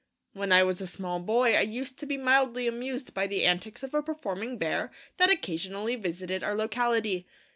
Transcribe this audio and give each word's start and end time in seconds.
When 0.33 0.51
I 0.51 0.63
was 0.63 0.81
a 0.81 0.87
small 0.87 1.19
boy 1.19 1.53
I 1.55 1.61
used 1.61 1.99
to 1.99 2.07
be 2.07 2.17
mildly 2.17 2.65
amused 2.67 3.13
by 3.13 3.27
the 3.27 3.45
antics 3.45 3.83
of 3.83 3.93
a 3.93 4.01
performing 4.01 4.57
bear 4.57 4.91
that 5.17 5.29
occasionally 5.29 5.95
visited 5.95 6.43
our 6.43 6.55
locality. 6.55 7.27